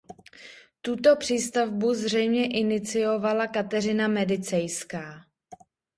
[0.81, 5.21] Tuto přístavbu zřejmě iniciovala Kateřina Medicejská.